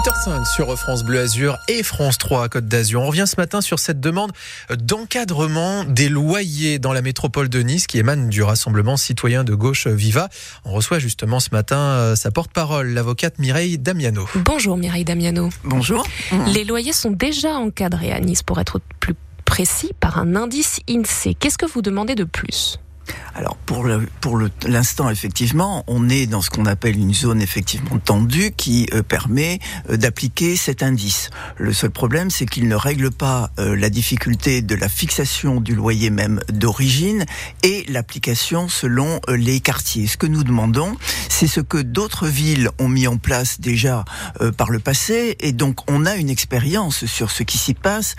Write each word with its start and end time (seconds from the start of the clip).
8h05 0.00 0.46
sur 0.46 0.78
France 0.78 1.04
Bleu 1.04 1.20
Azur 1.20 1.58
et 1.68 1.82
France 1.82 2.16
3 2.16 2.44
à 2.44 2.48
Côte 2.48 2.64
d'Azur. 2.64 3.02
On 3.02 3.08
revient 3.08 3.26
ce 3.26 3.34
matin 3.36 3.60
sur 3.60 3.78
cette 3.78 4.00
demande 4.00 4.32
d'encadrement 4.70 5.84
des 5.84 6.08
loyers 6.08 6.78
dans 6.78 6.94
la 6.94 7.02
métropole 7.02 7.50
de 7.50 7.60
Nice 7.60 7.86
qui 7.86 7.98
émane 7.98 8.30
du 8.30 8.42
Rassemblement 8.42 8.96
citoyen 8.96 9.44
de 9.44 9.54
gauche 9.54 9.86
Viva. 9.86 10.30
On 10.64 10.72
reçoit 10.72 11.00
justement 11.00 11.38
ce 11.38 11.50
matin 11.52 11.76
euh, 11.76 12.16
sa 12.16 12.30
porte-parole, 12.30 12.88
l'avocate 12.88 13.38
Mireille 13.38 13.76
Damiano. 13.76 14.26
Bonjour 14.36 14.78
Mireille 14.78 15.04
Damiano. 15.04 15.50
Bonjour. 15.64 16.06
Les 16.46 16.64
loyers 16.64 16.94
sont 16.94 17.10
déjà 17.10 17.56
encadrés 17.56 18.12
à 18.12 18.20
Nice 18.20 18.42
pour 18.42 18.58
être 18.58 18.80
plus 19.00 19.16
précis 19.44 19.90
par 20.00 20.18
un 20.18 20.34
indice 20.34 20.80
INSEE. 20.88 21.34
Qu'est-ce 21.34 21.58
que 21.58 21.66
vous 21.66 21.82
demandez 21.82 22.14
de 22.14 22.24
plus? 22.24 22.78
Alors 23.40 23.56
pour 23.56 23.84
le, 23.84 24.06
pour 24.20 24.38
l'instant 24.66 25.08
effectivement, 25.08 25.82
on 25.86 26.10
est 26.10 26.26
dans 26.26 26.42
ce 26.42 26.50
qu'on 26.50 26.66
appelle 26.66 26.98
une 26.98 27.14
zone 27.14 27.40
effectivement 27.40 27.98
tendue 27.98 28.52
qui 28.54 28.86
euh, 28.92 29.02
permet 29.02 29.60
euh, 29.88 29.96
d'appliquer 29.96 30.56
cet 30.56 30.82
indice. 30.82 31.30
Le 31.56 31.72
seul 31.72 31.90
problème, 31.90 32.28
c'est 32.28 32.44
qu'il 32.44 32.68
ne 32.68 32.74
règle 32.74 33.10
pas 33.10 33.50
euh, 33.58 33.74
la 33.76 33.88
difficulté 33.88 34.60
de 34.60 34.74
la 34.74 34.90
fixation 34.90 35.62
du 35.62 35.74
loyer 35.74 36.10
même 36.10 36.40
d'origine 36.52 37.24
et 37.62 37.86
l'application 37.88 38.68
selon 38.68 39.20
les 39.28 39.60
quartiers. 39.60 40.06
Ce 40.06 40.18
que 40.18 40.26
nous 40.26 40.44
demandons, 40.44 40.94
c'est 41.30 41.46
ce 41.46 41.62
que 41.62 41.78
d'autres 41.78 42.26
villes 42.26 42.68
ont 42.78 42.88
mis 42.88 43.06
en 43.06 43.16
place 43.16 43.58
déjà 43.58 44.04
par 44.58 44.70
le 44.70 44.80
passé 44.80 45.36
et 45.40 45.52
donc 45.52 45.90
on 45.90 46.04
a 46.04 46.16
une 46.16 46.28
expérience 46.28 47.06
sur 47.06 47.30
ce 47.30 47.42
qui 47.42 47.56
s'y 47.56 47.74
passe. 47.74 48.16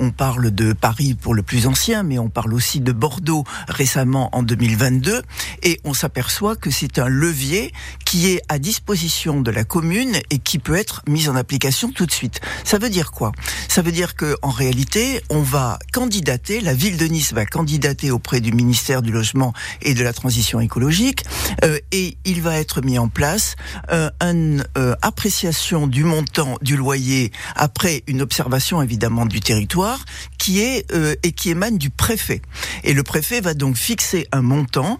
on 0.00 0.10
parle 0.10 0.50
de 0.50 0.72
Paris 0.72 1.14
pour 1.14 1.34
le 1.34 1.42
plus 1.42 1.66
ancien, 1.66 2.02
mais 2.02 2.18
on 2.18 2.28
parle 2.28 2.52
aussi 2.52 2.80
de 2.80 2.92
Bordeaux 2.92 3.44
récemment 3.68 4.28
en 4.36 4.42
2022 4.58 5.22
et 5.62 5.80
on 5.84 5.94
s'aperçoit 5.94 6.56
que 6.56 6.70
c'est 6.70 6.98
un 6.98 7.08
levier 7.08 7.72
qui 8.04 8.28
est 8.28 8.42
à 8.48 8.58
disposition 8.58 9.40
de 9.40 9.50
la 9.50 9.64
commune 9.64 10.16
et 10.30 10.38
qui 10.38 10.58
peut 10.58 10.76
être 10.76 11.02
mis 11.08 11.28
en 11.28 11.36
application 11.36 11.90
tout 11.90 12.06
de 12.06 12.12
suite. 12.12 12.40
Ça 12.64 12.78
veut 12.78 12.90
dire 12.90 13.10
quoi? 13.10 13.32
Ça 13.68 13.82
veut 13.82 13.92
dire 13.92 14.14
que 14.14 14.36
en 14.42 14.50
réalité, 14.50 15.22
on 15.30 15.40
va 15.40 15.78
candidater, 15.92 16.60
la 16.60 16.74
ville 16.74 16.96
de 16.96 17.06
Nice 17.06 17.32
va 17.32 17.46
candidater 17.46 18.10
auprès 18.10 18.40
du 18.40 18.52
ministère 18.52 19.02
du 19.02 19.12
logement 19.12 19.52
et 19.82 19.94
de 19.94 20.02
la 20.02 20.12
transition 20.12 20.60
écologique 20.60 21.24
euh, 21.64 21.78
et 21.92 22.16
il 22.24 22.42
va 22.42 22.58
être 22.58 22.82
mis 22.82 22.98
en 22.98 23.08
place 23.08 23.56
euh, 23.90 24.10
une 24.20 24.64
euh, 24.76 24.94
appréciation 25.02 25.86
du 25.86 26.04
montant 26.04 26.58
du 26.62 26.76
loyer 26.76 27.32
après 27.54 28.02
une 28.06 28.22
observation 28.22 28.82
évidemment 28.82 29.26
du 29.26 29.40
territoire 29.40 30.04
qui 30.48 30.60
est 30.60 30.86
et 31.22 31.32
qui 31.32 31.50
émane 31.50 31.76
du 31.76 31.90
préfet. 31.90 32.40
Et 32.82 32.94
le 32.94 33.02
préfet 33.02 33.42
va 33.42 33.52
donc 33.52 33.76
fixer 33.76 34.26
un 34.32 34.40
montant 34.40 34.98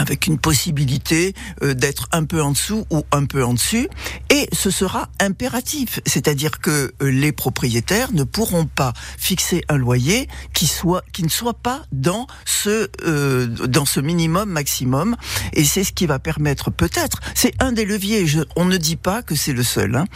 avec 0.00 0.26
une 0.26 0.38
possibilité 0.38 1.34
euh, 1.62 1.74
d'être 1.74 2.08
un 2.10 2.24
peu 2.24 2.42
en 2.42 2.52
dessous 2.52 2.86
ou 2.90 3.04
un 3.12 3.26
peu 3.26 3.44
en 3.44 3.52
dessus, 3.52 3.88
et 4.30 4.48
ce 4.52 4.70
sera 4.70 5.10
impératif, 5.20 6.00
c'est-à-dire 6.06 6.60
que 6.60 6.92
euh, 7.02 7.10
les 7.10 7.32
propriétaires 7.32 8.12
ne 8.12 8.24
pourront 8.24 8.64
pas 8.64 8.94
fixer 9.18 9.62
un 9.68 9.76
loyer 9.76 10.26
qui 10.54 10.66
soit 10.66 11.04
qui 11.12 11.22
ne 11.22 11.28
soit 11.28 11.54
pas 11.54 11.82
dans 11.92 12.26
ce 12.46 12.88
euh, 13.04 13.46
dans 13.46 13.84
ce 13.84 14.00
minimum 14.00 14.48
maximum, 14.48 15.16
et 15.52 15.64
c'est 15.64 15.84
ce 15.84 15.92
qui 15.92 16.06
va 16.06 16.18
permettre 16.18 16.70
peut-être, 16.70 17.20
c'est 17.34 17.52
un 17.60 17.72
des 17.72 17.84
leviers. 17.84 18.26
Je, 18.26 18.40
on 18.56 18.64
ne 18.64 18.78
dit 18.78 18.96
pas 18.96 19.22
que 19.22 19.34
c'est 19.34 19.52
le 19.52 19.62
seul. 19.62 19.96
Hein. 19.96 20.06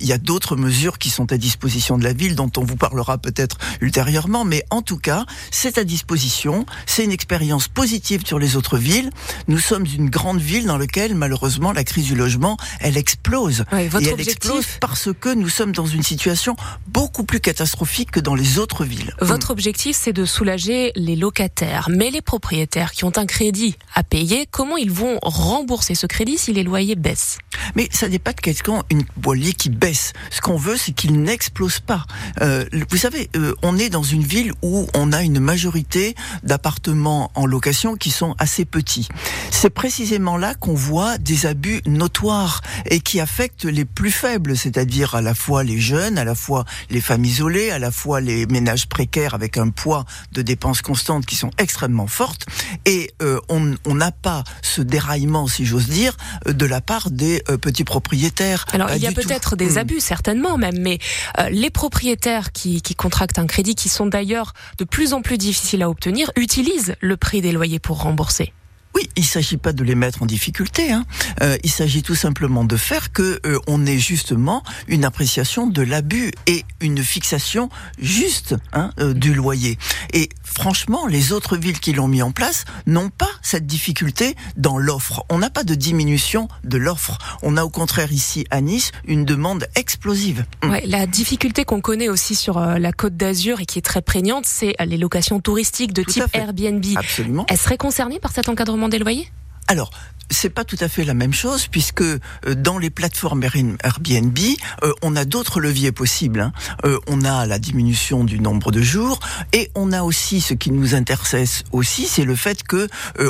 Il 0.00 0.06
y 0.06 0.12
a 0.12 0.18
d'autres 0.18 0.56
mesures 0.56 0.98
qui 0.98 1.10
sont 1.10 1.32
à 1.32 1.36
disposition 1.36 1.98
de 1.98 2.04
la 2.04 2.12
ville, 2.12 2.34
dont 2.34 2.50
on 2.56 2.64
vous 2.64 2.76
parlera 2.76 3.18
peut-être 3.18 3.58
ultérieurement, 3.80 4.44
mais 4.44 4.64
en 4.70 4.82
tout 4.82 4.98
cas, 4.98 5.24
c'est 5.50 5.78
à 5.78 5.84
disposition. 5.84 6.66
C'est 6.86 7.04
une 7.04 7.12
expérience 7.12 7.68
positive 7.68 8.26
sur 8.26 8.38
les 8.38 8.56
autres 8.56 8.78
villes 8.78 9.10
nous 9.48 9.58
sommes 9.58 9.86
une 9.86 10.10
grande 10.10 10.40
ville 10.40 10.66
dans 10.66 10.78
laquelle, 10.78 11.14
malheureusement, 11.14 11.72
la 11.72 11.84
crise 11.84 12.06
du 12.06 12.14
logement, 12.14 12.56
elle 12.80 12.96
explose. 12.96 13.64
et 13.72 13.88
elle 14.06 14.20
explose 14.20 14.66
parce 14.80 15.08
que 15.18 15.34
nous 15.34 15.48
sommes 15.48 15.72
dans 15.72 15.86
une 15.86 16.02
situation 16.02 16.56
beaucoup 16.88 17.24
plus 17.24 17.40
catastrophique 17.40 18.10
que 18.10 18.20
dans 18.20 18.34
les 18.34 18.58
autres 18.58 18.84
villes. 18.84 19.14
Votre 19.20 19.50
objectif, 19.50 19.96
c'est 19.96 20.12
de 20.12 20.24
soulager 20.24 20.92
les 20.96 21.16
locataires. 21.16 21.88
Mais 21.90 22.10
les 22.10 22.22
propriétaires 22.22 22.92
qui 22.92 23.04
ont 23.04 23.12
un 23.16 23.26
crédit 23.26 23.76
à 23.94 24.02
payer, 24.02 24.46
comment 24.50 24.76
ils 24.76 24.90
vont 24.90 25.18
rembourser 25.22 25.94
ce 25.94 26.06
crédit 26.06 26.38
si 26.38 26.52
les 26.52 26.62
loyers 26.62 26.96
baissent? 26.96 27.38
Mais 27.74 27.88
ça 27.92 28.08
n'est 28.08 28.18
pas 28.18 28.32
de 28.32 28.40
question 28.40 28.82
une 28.90 29.04
loyer 29.22 29.52
qui 29.52 29.70
baisse. 29.70 30.12
Ce 30.30 30.40
qu'on 30.40 30.56
veut, 30.56 30.76
c'est 30.76 30.92
qu'il 30.92 31.22
n'explose 31.22 31.80
pas. 31.80 32.04
Euh, 32.40 32.64
vous 32.90 32.96
savez, 32.96 33.30
euh, 33.36 33.54
on 33.62 33.78
est 33.78 33.90
dans 33.90 34.02
une 34.02 34.22
ville 34.22 34.52
où 34.62 34.86
on 34.94 35.12
a 35.12 35.22
une 35.22 35.40
majorité 35.40 36.14
d'appartements 36.42 37.30
en 37.34 37.46
location 37.46 37.96
qui 37.96 38.10
sont 38.10 38.34
assez 38.38 38.64
petits. 38.64 39.08
C'est 39.50 39.70
précisément 39.70 40.38
là 40.38 40.54
qu'on 40.54 40.74
voit 40.74 41.18
des 41.18 41.44
abus 41.44 41.82
notoires 41.86 42.62
et 42.86 43.00
qui 43.00 43.20
affectent 43.20 43.66
les 43.66 43.84
plus 43.84 44.10
faibles, 44.10 44.56
c'est-à-dire 44.56 45.14
à 45.14 45.20
la 45.20 45.34
fois 45.34 45.64
les 45.64 45.78
jeunes, 45.78 46.16
à 46.16 46.24
la 46.24 46.34
fois 46.34 46.64
les 46.88 47.00
femmes 47.00 47.24
isolées, 47.24 47.70
à 47.70 47.78
la 47.78 47.90
fois 47.90 48.20
les 48.20 48.46
ménages 48.46 48.88
précaires 48.88 49.34
avec 49.34 49.58
un 49.58 49.68
poids 49.68 50.06
de 50.32 50.42
dépenses 50.42 50.80
constantes 50.80 51.26
qui 51.26 51.36
sont 51.36 51.50
extrêmement 51.58 52.06
fortes. 52.06 52.46
Et 52.86 53.10
euh, 53.20 53.38
on 53.48 53.94
n'a 53.94 54.12
pas 54.12 54.44
ce 54.62 54.80
déraillement, 54.80 55.46
si 55.46 55.66
j'ose 55.66 55.88
dire, 55.88 56.16
de 56.46 56.64
la 56.64 56.80
part 56.80 57.10
des 57.10 57.42
euh, 57.50 57.58
petits 57.58 57.84
propriétaires. 57.84 58.64
Alors 58.72 58.90
il 58.94 59.02
y 59.02 59.06
a 59.06 59.12
peut-être 59.12 59.56
des 59.56 59.74
hmm. 59.74 59.78
abus, 59.78 60.00
certainement 60.00 60.56
même, 60.56 60.78
mais 60.78 60.98
euh, 61.38 61.50
les 61.50 61.70
propriétaires 61.70 62.52
qui, 62.52 62.80
qui 62.82 62.94
contractent 62.94 63.38
un 63.38 63.46
crédit, 63.46 63.74
qui 63.74 63.88
sont 63.88 64.06
d'ailleurs 64.06 64.54
de 64.78 64.84
plus 64.84 65.12
en 65.12 65.22
plus 65.22 65.38
difficiles 65.38 65.82
à 65.82 65.90
obtenir, 65.90 66.30
utilisent 66.36 66.94
le 67.00 67.16
prix 67.16 67.40
des 67.40 67.52
loyers 67.52 67.78
pour 67.78 68.02
rembourser. 68.02 68.52
Oui, 68.94 69.08
il 69.16 69.24
s'agit 69.24 69.56
pas 69.56 69.72
de 69.72 69.84
les 69.84 69.94
mettre 69.94 70.22
en 70.22 70.26
difficulté. 70.26 70.90
Hein. 70.90 71.04
Euh, 71.42 71.56
il 71.62 71.70
s'agit 71.70 72.02
tout 72.02 72.14
simplement 72.14 72.64
de 72.64 72.76
faire 72.76 73.12
que 73.12 73.40
euh, 73.46 73.58
on 73.68 73.86
ait 73.86 73.98
justement 73.98 74.62
une 74.88 75.04
appréciation 75.04 75.66
de 75.66 75.82
l'abus 75.82 76.32
et 76.46 76.64
une 76.80 77.02
fixation 77.02 77.68
juste 77.98 78.56
hein, 78.72 78.90
euh, 78.98 79.14
du 79.14 79.32
loyer. 79.32 79.78
Et 80.12 80.28
franchement, 80.42 81.06
les 81.06 81.32
autres 81.32 81.56
villes 81.56 81.78
qui 81.78 81.92
l'ont 81.92 82.08
mis 82.08 82.22
en 82.22 82.32
place 82.32 82.64
n'ont 82.86 83.10
pas 83.10 83.30
cette 83.42 83.66
difficulté 83.66 84.34
dans 84.56 84.78
l'offre. 84.78 85.24
On 85.30 85.38
n'a 85.38 85.50
pas 85.50 85.62
de 85.62 85.74
diminution 85.74 86.48
de 86.64 86.78
l'offre. 86.78 87.18
On 87.42 87.56
a 87.56 87.64
au 87.64 87.70
contraire 87.70 88.12
ici 88.12 88.44
à 88.50 88.60
Nice 88.60 88.90
une 89.06 89.24
demande 89.24 89.66
explosive. 89.76 90.44
Ouais, 90.64 90.82
la 90.86 91.06
difficulté 91.06 91.64
qu'on 91.64 91.80
connaît 91.80 92.08
aussi 92.08 92.34
sur 92.34 92.58
la 92.58 92.92
Côte 92.92 93.16
d'Azur 93.16 93.60
et 93.60 93.66
qui 93.66 93.78
est 93.78 93.82
très 93.82 94.02
prégnante, 94.02 94.46
c'est 94.46 94.74
les 94.84 94.98
locations 94.98 95.40
touristiques 95.40 95.92
de 95.92 96.02
type 96.02 96.24
Airbnb. 96.32 96.84
Absolument. 96.96 97.46
Elles 97.48 97.58
seraient 97.58 97.76
concernées 97.76 98.18
par 98.18 98.32
cet 98.32 98.48
encadrement 98.48 98.79
des 98.88 98.98
loyers 98.98 99.28
alors, 99.70 99.92
c'est 100.30 100.48
pas 100.48 100.64
tout 100.64 100.76
à 100.80 100.88
fait 100.88 101.04
la 101.04 101.14
même 101.14 101.34
chose 101.34 101.66
puisque 101.66 102.02
euh, 102.02 102.20
dans 102.56 102.78
les 102.78 102.90
plateformes 102.90 103.42
Airbnb, 103.42 104.38
euh, 104.82 104.92
on 105.02 105.16
a 105.16 105.24
d'autres 105.24 105.60
leviers 105.60 105.92
possibles. 105.92 106.40
Hein. 106.40 106.52
Euh, 106.84 106.98
on 107.08 107.24
a 107.24 107.46
la 107.46 107.58
diminution 107.58 108.24
du 108.24 108.38
nombre 108.40 108.70
de 108.70 108.80
jours 108.80 109.18
et 109.52 109.70
on 109.74 109.92
a 109.92 110.02
aussi 110.02 110.40
ce 110.40 110.54
qui 110.54 110.70
nous 110.70 110.94
intéresse 110.94 111.64
aussi, 111.72 112.06
c'est 112.06 112.24
le 112.24 112.36
fait 112.36 112.62
que 112.62 112.88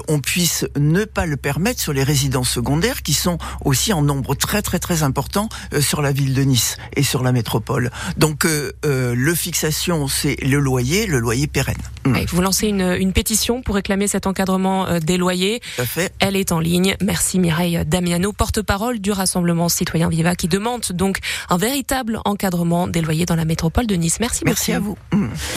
on 0.08 0.20
puisse 0.20 0.66
ne 0.76 1.04
pas 1.04 1.26
le 1.26 1.36
permettre 1.36 1.80
sur 1.80 1.92
les 1.92 2.02
résidences 2.02 2.50
secondaires 2.50 3.02
qui 3.02 3.14
sont 3.14 3.38
aussi 3.64 3.92
en 3.92 4.02
nombre 4.02 4.34
très 4.34 4.62
très 4.62 4.78
très 4.78 5.02
important 5.02 5.48
sur 5.80 6.02
la 6.02 6.12
ville 6.12 6.34
de 6.34 6.42
Nice 6.42 6.76
et 6.96 7.02
sur 7.02 7.22
la 7.22 7.32
métropole. 7.32 7.90
Donc 8.16 8.44
le 8.44 9.34
fixation, 9.34 10.08
c'est 10.08 10.36
le 10.42 10.58
loyer, 10.58 11.06
le 11.06 11.18
loyer 11.18 11.46
pérenne. 11.46 11.76
vous 12.04 12.40
lancez 12.42 12.68
une, 12.68 12.96
une, 12.98 13.12
pétition 13.12 13.62
pour 13.62 13.76
réclamer 13.76 14.08
cet 14.08 14.26
encadrement 14.26 14.98
des 14.98 15.16
loyers. 15.16 15.60
Tout 15.76 15.82
à 15.82 15.86
fait. 15.86 16.12
Elle 16.18 16.29
est 16.36 16.52
en 16.52 16.60
ligne. 16.60 16.96
Merci 17.02 17.38
Mireille 17.38 17.80
Damiano, 17.86 18.32
porte-parole 18.32 18.98
du 19.00 19.12
Rassemblement 19.12 19.68
citoyen 19.68 20.08
Viva, 20.08 20.34
qui 20.34 20.48
demande 20.48 20.82
donc 20.92 21.18
un 21.48 21.56
véritable 21.56 22.20
encadrement 22.24 22.86
des 22.86 23.00
loyers 23.00 23.26
dans 23.26 23.36
la 23.36 23.44
métropole 23.44 23.86
de 23.86 23.94
Nice. 23.94 24.18
Merci, 24.20 24.42
Merci 24.44 24.72
à 24.72 24.80
vous. 24.80 24.96